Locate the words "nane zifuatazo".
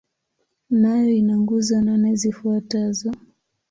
1.85-3.09